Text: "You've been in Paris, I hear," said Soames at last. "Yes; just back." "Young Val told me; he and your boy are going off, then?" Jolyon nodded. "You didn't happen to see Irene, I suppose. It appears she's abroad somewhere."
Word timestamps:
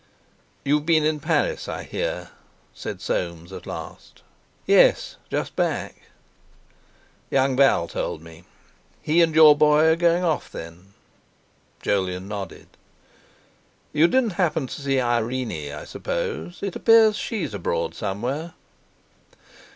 "You've 0.65 0.87
been 0.87 1.05
in 1.05 1.19
Paris, 1.19 1.67
I 1.67 1.83
hear," 1.83 2.31
said 2.73 2.99
Soames 3.01 3.53
at 3.53 3.67
last. 3.67 4.23
"Yes; 4.65 5.17
just 5.29 5.55
back." 5.55 6.09
"Young 7.29 7.55
Val 7.55 7.87
told 7.87 8.19
me; 8.23 8.45
he 9.03 9.21
and 9.21 9.35
your 9.35 9.55
boy 9.55 9.85
are 9.89 9.95
going 9.95 10.23
off, 10.23 10.51
then?" 10.51 10.95
Jolyon 11.83 12.27
nodded. 12.27 12.69
"You 13.93 14.07
didn't 14.07 14.33
happen 14.41 14.65
to 14.65 14.81
see 14.81 14.99
Irene, 14.99 15.71
I 15.71 15.83
suppose. 15.85 16.63
It 16.63 16.75
appears 16.75 17.15
she's 17.15 17.53
abroad 17.53 17.93
somewhere." 17.93 18.55